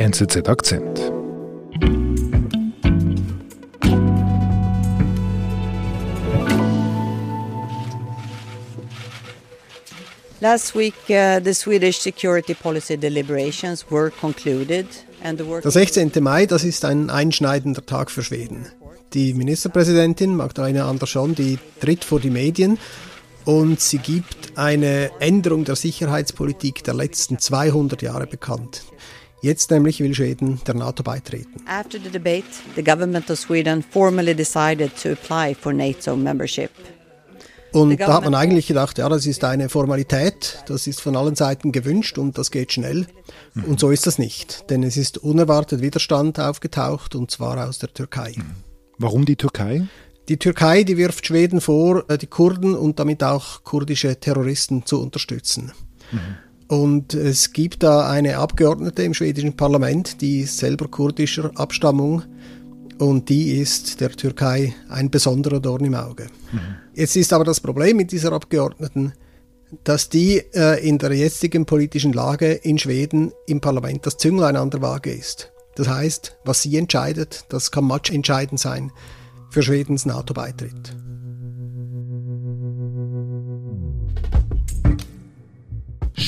[0.00, 1.12] NZZ Akzent.
[10.40, 14.86] Last week, uh, the Swedish security policy deliberations were concluded.
[15.22, 16.12] Der 16.
[16.20, 18.64] Mai, das ist ein einschneidender Tag für Schweden.
[19.12, 22.78] Die Ministerpräsidentin Magdalena Andersson, die tritt vor die Medien
[23.44, 28.84] und sie gibt eine Änderung der Sicherheitspolitik der letzten 200 Jahre bekannt.
[29.42, 31.62] Jetzt nämlich will Schweden der NATO beitreten.
[31.66, 32.44] After the debate,
[32.76, 36.70] the government of Sweden formally decided to apply for NATO membership.
[37.72, 41.36] Und da hat man eigentlich gedacht, ja, das ist eine Formalität, das ist von allen
[41.36, 43.06] Seiten gewünscht und das geht schnell.
[43.54, 43.64] Mhm.
[43.64, 47.94] Und so ist das nicht, denn es ist unerwartet Widerstand aufgetaucht und zwar aus der
[47.94, 48.34] Türkei.
[48.36, 48.54] Mhm.
[48.98, 49.86] Warum die Türkei?
[50.28, 55.00] Die Türkei, die wirft Schweden vor, äh, die Kurden und damit auch kurdische Terroristen zu
[55.00, 55.72] unterstützen.
[56.10, 56.18] Mhm.
[56.70, 62.22] Und es gibt da eine Abgeordnete im schwedischen Parlament, die selber kurdischer Abstammung
[62.96, 66.28] und die ist der Türkei ein besonderer Dorn im Auge.
[66.52, 66.60] Mhm.
[66.94, 69.14] Jetzt ist aber das Problem mit dieser Abgeordneten,
[69.82, 74.70] dass die äh, in der jetzigen politischen Lage in Schweden im Parlament das Zünglein an
[74.70, 75.50] der Waage ist.
[75.74, 78.92] Das heißt, was sie entscheidet, das kann matchentscheidend sein
[79.50, 80.94] für Schwedens NATO-Beitritt.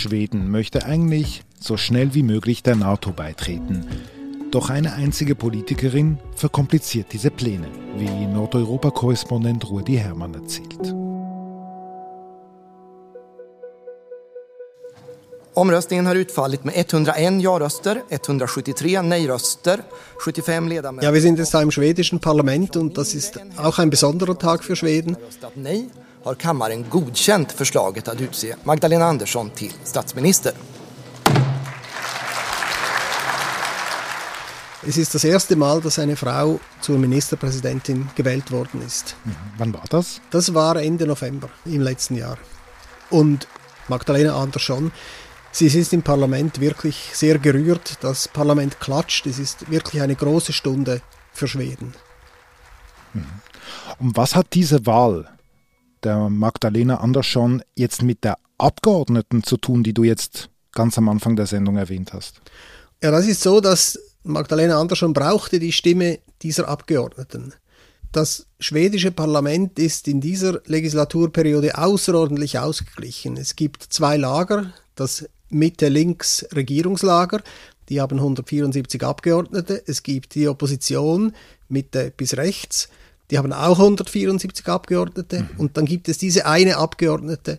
[0.02, 3.86] Schweden möchte eigentlich so schnell wie möglich der NATO beitreten.
[4.50, 10.92] Doch eine einzige Politikerin verkompliziert diese Pläne, wie Nordeuropa-Korrespondent Rudi Hermann erzählt.
[15.54, 19.84] Omröstningen har utfallit med 101 ja-röster, 173 nej-röster,
[20.18, 21.06] 75 ledamöter...
[21.06, 24.64] Ja, wir sind jetzt da im schwedischen Parlament und das ist auch ein besonderer Tag
[24.64, 25.16] für Schweden.
[26.24, 30.52] Har kammaren godkänt förslaget att utse Magdalena Andersson till statsminister.
[34.86, 39.16] Es ist das erste Mal, dass eine Frau zur Ministerpräsidentin gewählt worden ist.
[39.24, 39.34] Mhm.
[39.58, 40.20] Wann war das?
[40.30, 42.38] Das war Ende November im letzten Jahr.
[43.10, 43.46] Und
[43.88, 44.92] Magdalena Andersson
[45.54, 47.98] Sie ist im Parlament wirklich sehr gerührt.
[48.00, 49.26] Das Parlament klatscht.
[49.26, 51.02] Es ist wirklich eine große Stunde
[51.32, 51.94] für Schweden.
[53.12, 53.26] Mhm.
[53.98, 55.28] Und was hat diese Wahl
[56.04, 61.36] der Magdalena Andersson jetzt mit der Abgeordneten zu tun, die du jetzt ganz am Anfang
[61.36, 62.40] der Sendung erwähnt hast?
[63.02, 67.54] Ja, das ist so, dass Magdalena Andersson brauchte die Stimme dieser Abgeordneten.
[68.12, 73.38] Das schwedische Parlament ist in dieser Legislaturperiode außerordentlich ausgeglichen.
[73.38, 77.42] Es gibt zwei Lager, das Mitte-Links-Regierungslager.
[77.88, 79.82] Die haben 174 Abgeordnete.
[79.86, 81.32] Es gibt die Opposition
[81.68, 82.88] Mitte bis rechts.
[83.32, 85.40] Die haben auch 174 Abgeordnete.
[85.40, 85.48] Mhm.
[85.56, 87.58] Und dann gibt es diese eine Abgeordnete,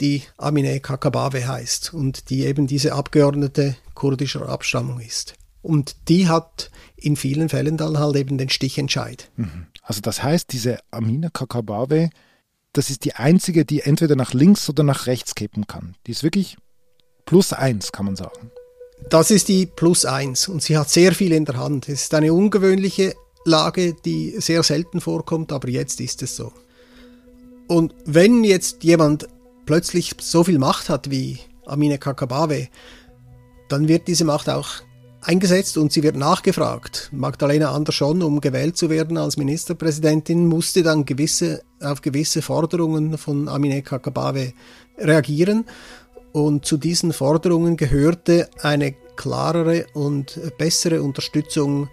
[0.00, 5.34] die Amine Kakabave heißt und die eben diese Abgeordnete kurdischer Abstammung ist.
[5.62, 9.30] Und die hat in vielen Fällen dann halt eben den Stichentscheid.
[9.36, 9.66] Mhm.
[9.80, 12.10] Also das heißt, diese Amine Kakabave,
[12.72, 15.94] das ist die einzige, die entweder nach links oder nach rechts kippen kann.
[16.08, 16.56] Die ist wirklich
[17.26, 18.50] plus eins, kann man sagen.
[19.08, 21.88] Das ist die plus eins und sie hat sehr viel in der Hand.
[21.88, 23.14] Es ist eine ungewöhnliche
[23.46, 26.52] Lage, die sehr selten vorkommt, aber jetzt ist es so.
[27.68, 29.28] Und wenn jetzt jemand
[29.64, 32.68] plötzlich so viel Macht hat wie Amine Kakabave,
[33.68, 34.68] dann wird diese Macht auch
[35.20, 37.10] eingesetzt und sie wird nachgefragt.
[37.12, 43.48] Magdalena Andersson, um gewählt zu werden als Ministerpräsidentin, musste dann gewisse, auf gewisse Forderungen von
[43.48, 44.52] Amine Kakabave
[44.98, 45.64] reagieren.
[46.32, 51.88] Und zu diesen Forderungen gehörte eine klarere und bessere Unterstützung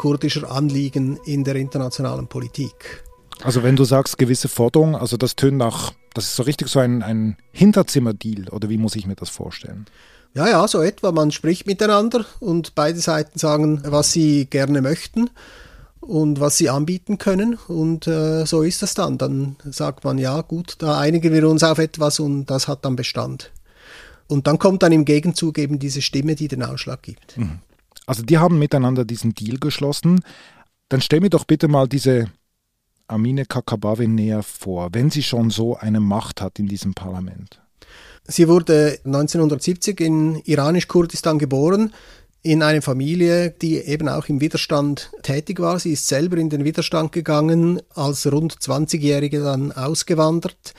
[0.00, 3.04] kurdischer Anliegen in der internationalen Politik.
[3.42, 6.78] Also wenn du sagst gewisse Forderungen, also das tönt nach, das ist so richtig so
[6.78, 9.84] ein, ein Hinterzimmerdeal oder wie muss ich mir das vorstellen?
[10.32, 11.12] Ja, ja, so etwa.
[11.12, 15.28] Man spricht miteinander und beide Seiten sagen, was sie gerne möchten
[16.00, 17.58] und was sie anbieten können.
[17.68, 19.18] Und äh, so ist das dann.
[19.18, 22.96] Dann sagt man, ja gut, da einigen wir uns auf etwas und das hat dann
[22.96, 23.50] Bestand.
[24.28, 27.36] Und dann kommt dann im Gegenzug eben diese Stimme, die den Ausschlag gibt.
[27.36, 27.58] Mhm.
[28.10, 30.24] Also die haben miteinander diesen Deal geschlossen.
[30.88, 32.28] Dann stell mir doch bitte mal diese
[33.06, 37.62] Amine Kakabave näher vor, wenn sie schon so eine Macht hat in diesem Parlament.
[38.24, 41.92] Sie wurde 1970 in iranisch-Kurdistan geboren,
[42.42, 45.78] in eine Familie, die eben auch im Widerstand tätig war.
[45.78, 50.74] Sie ist selber in den Widerstand gegangen, als rund 20-Jährige dann ausgewandert.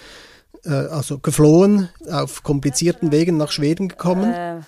[0.66, 4.34] Äh, also geflohen, auf komplizierten Wegen nach Schweden gekommen.
[4.34, 4.60] Äh,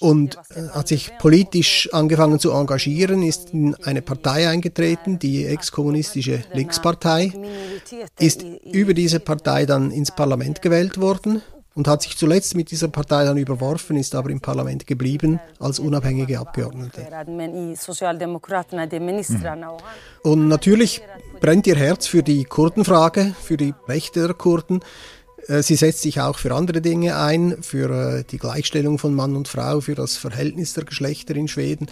[0.00, 0.38] Und
[0.74, 7.32] hat sich politisch angefangen zu engagieren, ist in eine Partei eingetreten, die ex-kommunistische Linkspartei,
[8.18, 11.42] ist über diese Partei dann ins Parlament gewählt worden
[11.74, 15.78] und hat sich zuletzt mit dieser Partei dann überworfen, ist aber im Parlament geblieben als
[15.78, 17.06] unabhängige Abgeordnete.
[20.22, 21.02] Und natürlich
[21.40, 24.80] brennt ihr Herz für die Kurdenfrage, für die Rechte der Kurden.
[25.48, 29.36] Äh, sie setzt sich auch für andere Dinge ein, für äh, die Gleichstellung von Mann
[29.36, 31.86] und Frau, für das Verhältnis der Geschlechter in Schweden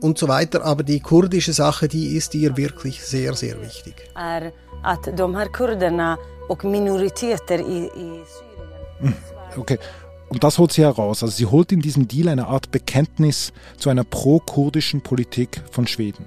[0.00, 0.64] und so weiter.
[0.64, 3.94] Aber die kurdische Sache, die ist ihr wirklich sehr, sehr wichtig.
[9.00, 9.14] Hm,
[9.56, 9.78] okay.
[10.28, 11.22] Und das holt sie heraus.
[11.22, 16.26] Also sie holt in diesem Deal eine Art Bekenntnis zu einer pro-kurdischen Politik von Schweden.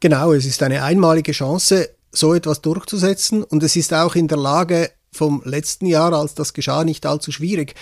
[0.00, 4.38] Genau, es ist eine einmalige Chance, so etwas durchzusetzen und es ist auch in der
[4.38, 7.74] Lage, vom letzten Jahr, als das geschah, nicht allzu schwierig,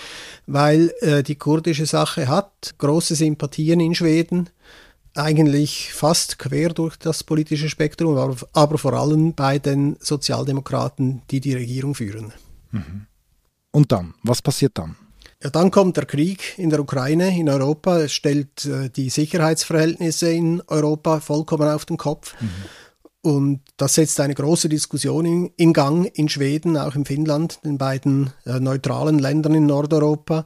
[0.47, 4.49] weil äh, die kurdische Sache hat große Sympathien in Schweden,
[5.15, 11.39] eigentlich fast quer durch das politische Spektrum, aber, aber vor allem bei den Sozialdemokraten, die
[11.39, 12.33] die Regierung führen.
[12.71, 13.07] Mhm.
[13.71, 14.95] Und dann, was passiert dann?
[15.43, 17.99] Ja, dann kommt der Krieg in der Ukraine, in Europa.
[17.99, 22.35] Es stellt äh, die Sicherheitsverhältnisse in Europa vollkommen auf den Kopf.
[22.39, 22.49] Mhm.
[23.21, 27.77] Und das setzt eine große Diskussion in, in, Gang in Schweden, auch in Finnland, den
[27.77, 30.45] beiden äh, neutralen Ländern in Nordeuropa.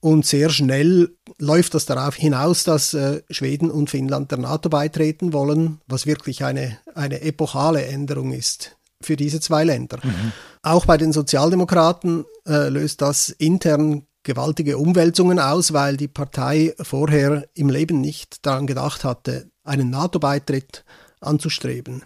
[0.00, 5.32] Und sehr schnell läuft das darauf hinaus, dass äh, Schweden und Finnland der NATO beitreten
[5.32, 9.98] wollen, was wirklich eine, eine epochale Änderung ist für diese zwei Länder.
[10.02, 10.32] Mhm.
[10.62, 17.48] Auch bei den Sozialdemokraten äh, löst das intern gewaltige Umwälzungen aus, weil die Partei vorher
[17.54, 20.84] im Leben nicht daran gedacht hatte, einen NATO-Beitritt
[21.22, 22.02] anzustreben.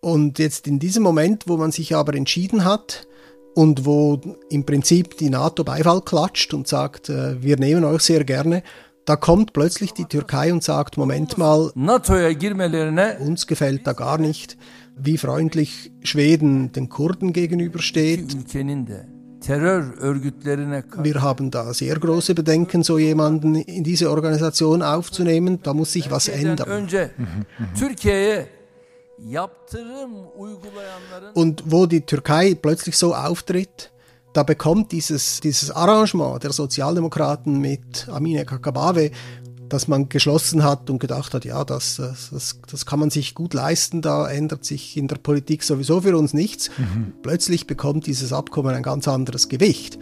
[0.00, 3.06] Und jetzt in diesem Moment, wo man sich aber entschieden hat
[3.54, 8.24] und wo im Prinzip die NATO Beifall klatscht und sagt, äh, wir nehmen euch sehr
[8.24, 8.62] gerne,
[9.06, 11.70] da kommt plötzlich die Türkei und sagt, Moment mal,
[13.20, 14.56] uns gefällt da gar nicht,
[14.96, 18.32] wie freundlich Schweden den Kurden gegenübersteht.
[21.02, 25.60] Wir haben da sehr große Bedenken, so jemanden in diese Organisation aufzunehmen.
[25.62, 26.88] Da muss sich was ändern.
[31.34, 33.90] Und wo die Türkei plötzlich so auftritt,
[34.32, 39.10] da bekommt dieses, dieses Arrangement der Sozialdemokraten mit Amine Kakabave
[39.68, 43.54] dass man geschlossen hat und gedacht hat, ja, das, das, das kann man sich gut
[43.54, 46.70] leisten, da ändert sich in der Politik sowieso für uns nichts.
[46.78, 47.14] Mhm.
[47.22, 49.98] Plötzlich bekommt dieses Abkommen ein ganz anderes Gewicht,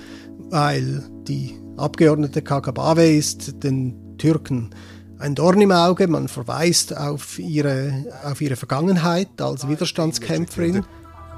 [0.50, 4.70] weil die Abgeordnete Kakabave ist den Türken
[5.18, 10.84] ein Dorn im Auge, man verweist auf ihre, auf ihre Vergangenheit als Widerstandskämpferin.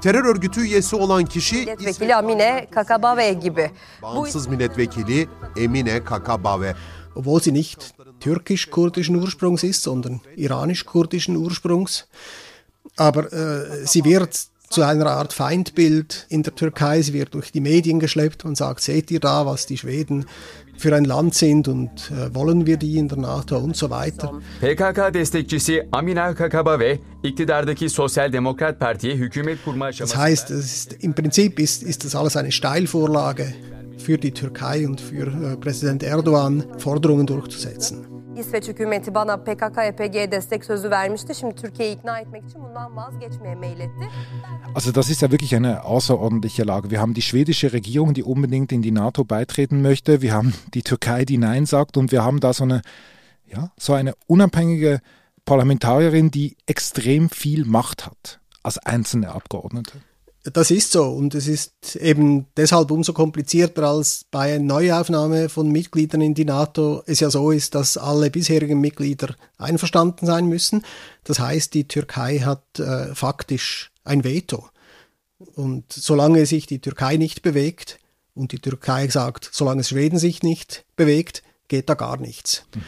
[0.01, 3.71] Terör örgütü üyesi olan kişi Milletvekili Amine Kakabave gibi.
[4.01, 5.27] Bağımsız milletvekili
[5.57, 6.75] Emine Kakabave.
[7.17, 12.07] Obwohl sie nicht türkisch-kurdischen Ursprungs ist, sondern iranisch-kurdischen Ursprungs.
[12.95, 17.01] Aber äh, sie wird zu einer Art Feindbild in der Türkei.
[17.01, 18.43] Sie wird durch die Medien geschleppt.
[18.43, 20.25] Man sagt, seht ihr da, was die Schweden
[20.77, 24.39] für ein Land sind und äh, wollen wir die in der NATO und so weiter.
[24.61, 31.59] PKK destekçisi Amina Kakabave iktidardaki Sosyal Demokrat Parti'ye hükümet kurma Das heißt, ist, im Prinzip
[31.59, 33.55] ist, ist das alles eine Steilvorlage
[33.97, 38.17] für die Türkei und für äh, Präsident Erdogan Forderungen durchzusetzen.
[38.37, 41.35] İsveç hükümeti bana PKK-YPG'ye destek sözü vermişti.
[41.35, 44.09] Şimdi Türkiye'yi ikna etmek için bundan vazgeçmeye meyletti.
[44.75, 46.91] Also das ist ja wirklich eine außerordentliche Lage.
[46.91, 50.21] Wir haben die schwedische Regierung, die unbedingt in die NATO beitreten möchte.
[50.21, 51.97] Wir haben die Türkei, die Nein sagt.
[51.97, 52.81] Und wir haben da so eine,
[53.45, 54.99] ja, so eine unabhängige
[55.45, 59.93] Parlamentarierin, die extrem viel Macht hat als einzelne Abgeordnete.
[60.53, 65.69] Das ist so und es ist eben deshalb umso komplizierter, als bei einer Neuaufnahme von
[65.71, 70.85] Mitgliedern in die NATO es ja so ist, dass alle bisherigen Mitglieder einverstanden sein müssen.
[71.23, 74.69] Das heißt, die Türkei hat äh, faktisch ein Veto.
[75.55, 77.99] Und solange sich die Türkei nicht bewegt
[78.33, 82.63] und die Türkei sagt, solange Schweden sich nicht bewegt, geht da gar nichts.
[82.73, 82.81] Mhm.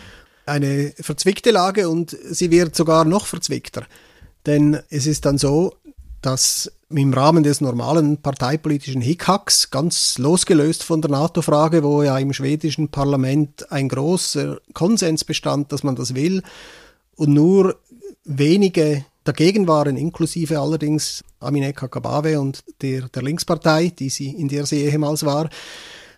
[0.46, 3.86] Eine verzwickte Lage und sie wird sogar noch verzwickter.
[4.46, 5.76] Denn es ist dann so,
[6.22, 12.34] dass im Rahmen des normalen parteipolitischen Hickhacks, ganz losgelöst von der NATO-Frage, wo ja im
[12.34, 16.42] schwedischen Parlament ein großer Konsens bestand, dass man das will,
[17.16, 17.76] und nur
[18.24, 24.66] wenige dagegen waren, inklusive allerdings Amineh Kakabave und der, der Linkspartei, die sie, in der
[24.66, 25.50] sie ehemals war.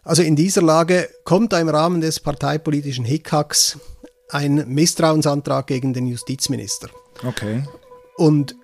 [0.03, 3.77] Also in dieser Lage kommt im Rahmen des parteipolitischen Hickhacks
[4.29, 6.89] ein Misstrauensantrag gegen den Justizminister.
[7.27, 7.63] Okay.
[8.15, 8.55] Und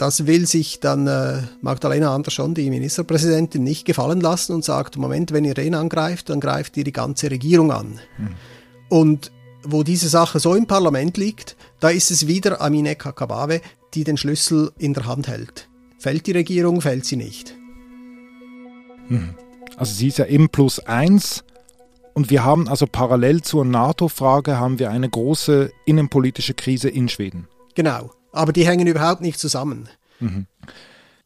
[0.00, 5.30] das will sich dann äh, Magdalena Andersson, die Ministerpräsidentin, nicht gefallen lassen und sagt, Moment,
[5.32, 8.00] wenn ihr den angreift, dann greift ihr die ganze Regierung an.
[8.16, 8.34] Mhm.
[8.88, 13.60] Und wo diese Sache so im Parlament liegt, da ist es wieder Amine Kakabave,
[13.92, 15.68] die den Schlüssel in der Hand hält.
[15.98, 17.54] Fällt die Regierung, fällt sie nicht.
[19.76, 21.44] Also sie ist ja M plus eins
[22.14, 27.48] und wir haben also parallel zur NATO-Frage haben wir eine große innenpolitische Krise in Schweden.
[27.74, 29.88] Genau, aber die hängen überhaupt nicht zusammen.
[30.18, 30.46] Mhm.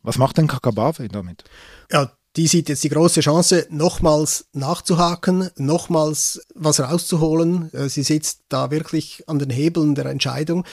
[0.03, 1.45] Was macht denn Kakabave damit?
[1.91, 7.73] Ja, die sieht jetzt die große Chance, nochmals nachzuhaken, nochmals was rauszuholen.
[7.73, 10.65] Äh, sie sitzt da wirklich an den Hebeln der Entscheidung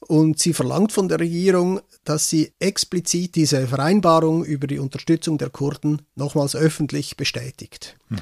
[0.00, 5.50] und sie verlangt von der Regierung, dass sie explizit diese Vereinbarung über die Unterstützung der
[5.50, 7.96] Kurden nochmals öffentlich bestätigt.
[8.08, 8.18] Mhm.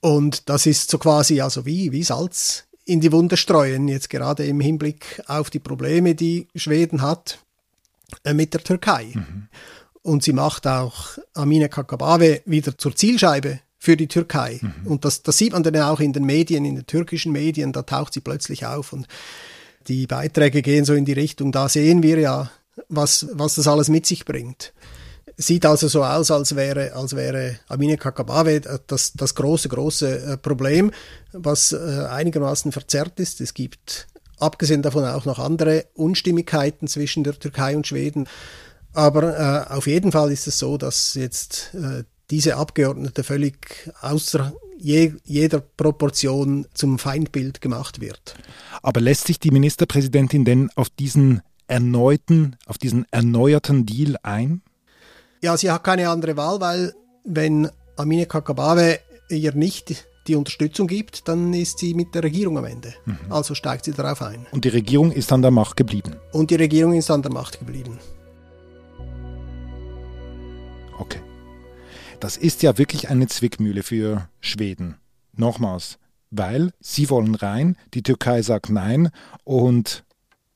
[0.00, 4.44] Und das ist so quasi also wie, wie Salz in die Wunde streuen, jetzt gerade
[4.46, 7.38] im Hinblick auf die Probleme, die Schweden hat
[8.24, 9.10] äh, mit der Türkei.
[9.14, 9.48] Mhm.
[10.02, 14.60] Und sie macht auch Amine Kakabave wieder zur Zielscheibe für die Türkei.
[14.60, 14.86] Mhm.
[14.86, 17.82] Und das, das sieht man dann auch in den Medien, in den türkischen Medien, da
[17.82, 19.06] taucht sie plötzlich auf und
[19.88, 22.50] die Beiträge gehen so in die Richtung, da sehen wir ja,
[22.88, 24.72] was, was das alles mit sich bringt.
[25.40, 30.36] Sieht also so aus, als wäre, als wäre Amine Kakabave das, das große, große äh,
[30.36, 30.90] Problem,
[31.32, 31.78] was äh,
[32.10, 33.40] einigermaßen verzerrt ist.
[33.40, 34.06] Es gibt
[34.38, 38.28] abgesehen davon auch noch andere Unstimmigkeiten zwischen der Türkei und Schweden.
[38.92, 44.52] Aber äh, auf jeden Fall ist es so, dass jetzt äh, diese Abgeordnete völlig außer
[44.76, 48.34] je, jeder Proportion zum Feindbild gemacht wird.
[48.82, 54.60] Aber lässt sich die Ministerpräsidentin denn auf diesen erneuten, auf diesen erneuerten Deal ein?
[55.42, 56.94] Ja, sie hat keine andere Wahl, weil
[57.24, 58.98] wenn Amine Kakabave
[59.30, 62.92] ihr nicht die Unterstützung gibt, dann ist sie mit der Regierung am Ende.
[63.06, 63.18] Mhm.
[63.30, 64.46] Also steigt sie darauf ein.
[64.52, 66.16] Und die Regierung ist an der Macht geblieben.
[66.32, 67.98] Und die Regierung ist an der Macht geblieben.
[70.98, 71.20] Okay.
[72.20, 74.96] Das ist ja wirklich eine Zwickmühle für Schweden.
[75.34, 75.98] Nochmals,
[76.30, 79.10] weil sie wollen rein, die Türkei sagt nein
[79.44, 80.04] und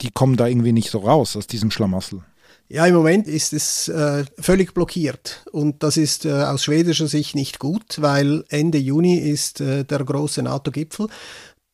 [0.02, 2.22] die kommen da irgendwie nicht so raus aus diesem Schlamassel.
[2.68, 7.34] Ja, im Moment ist es äh, völlig blockiert und das ist äh, aus schwedischer Sicht
[7.34, 11.08] nicht gut, weil Ende Juni ist äh, der große NATO-Gipfel,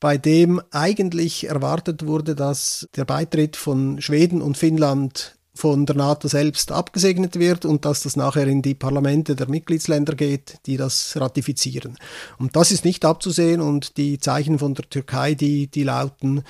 [0.01, 6.27] bei dem eigentlich erwartet wurde, dass der Beitritt von Schweden und Finnland von der NATO
[6.27, 11.17] selbst abgesegnet wird und dass das nachher in die Parlamente der Mitgliedsländer geht, die das
[11.17, 11.99] ratifizieren.
[12.39, 16.43] Und das ist nicht abzusehen und die Zeichen von der Türkei, die, die lauten,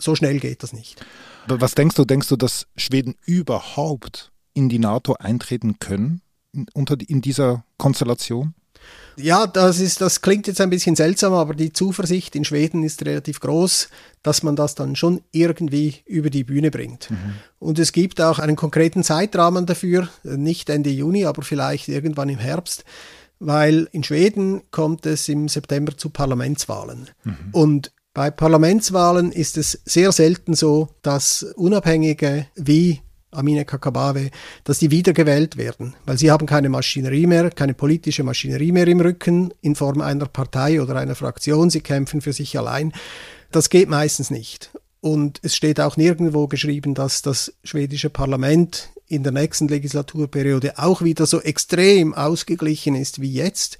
[0.00, 1.04] so schnell geht das nicht.
[1.46, 6.20] Was denkst du, denkst du, dass Schweden überhaupt in die NATO eintreten können
[6.52, 8.54] in, unter, in dieser Konstellation?
[9.16, 13.04] Ja, das, ist, das klingt jetzt ein bisschen seltsam, aber die Zuversicht in Schweden ist
[13.04, 13.88] relativ groß,
[14.22, 17.10] dass man das dann schon irgendwie über die Bühne bringt.
[17.10, 17.34] Mhm.
[17.58, 22.38] Und es gibt auch einen konkreten Zeitrahmen dafür, nicht Ende Juni, aber vielleicht irgendwann im
[22.38, 22.84] Herbst,
[23.40, 27.08] weil in Schweden kommt es im September zu Parlamentswahlen.
[27.24, 27.36] Mhm.
[27.52, 34.30] Und bei Parlamentswahlen ist es sehr selten so, dass Unabhängige wie Amine Kakabave,
[34.64, 38.98] dass die wiedergewählt werden, weil sie haben keine Maschinerie mehr, keine politische Maschinerie mehr im
[38.98, 42.92] Rücken in Form einer Partei oder einer Fraktion, sie kämpfen für sich allein.
[43.52, 44.72] Das geht meistens nicht.
[45.00, 51.02] Und es steht auch nirgendwo geschrieben, dass das schwedische Parlament in der nächsten Legislaturperiode auch
[51.02, 53.78] wieder so extrem ausgeglichen ist wie jetzt,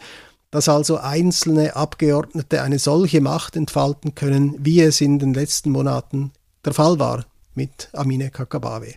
[0.51, 6.33] dass also einzelne Abgeordnete eine solche Macht entfalten können, wie es in den letzten Monaten
[6.65, 7.25] der Fall war
[7.55, 8.95] mit Amine Kakabave.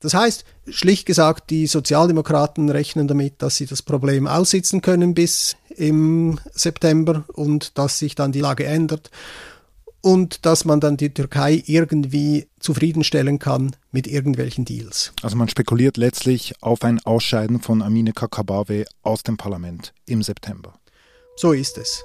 [0.00, 5.56] Das heißt, schlicht gesagt, die Sozialdemokraten rechnen damit, dass sie das Problem aussitzen können bis
[5.76, 9.10] im September und dass sich dann die Lage ändert
[10.04, 15.14] und dass man dann die Türkei irgendwie zufriedenstellen kann mit irgendwelchen Deals.
[15.22, 20.74] Also man spekuliert letztlich auf ein Ausscheiden von Amine Kakabave aus dem Parlament im September.
[21.36, 22.04] So ist es.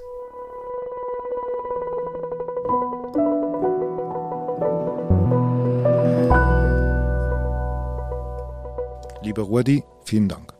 [9.21, 10.53] Lieber Rudi, vielen Dank.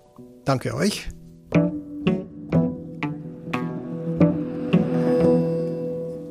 [0.43, 1.07] Danke euch.